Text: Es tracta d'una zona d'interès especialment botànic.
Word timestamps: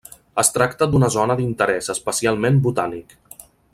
Es 0.43 0.49
tracta 0.53 0.87
d'una 0.93 1.09
zona 1.15 1.37
d'interès 1.41 1.91
especialment 1.95 2.59
botànic. 2.69 3.15